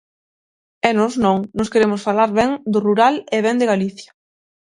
E 0.87 0.89
nós 0.99 1.13
non, 1.25 1.37
nós 1.57 1.71
queremos 1.73 2.01
falar 2.07 2.29
ben 2.39 2.51
do 2.71 2.79
rural 2.87 3.15
e 3.35 3.37
ben 3.45 3.59
de 3.61 3.69
Galicia. 3.71 4.11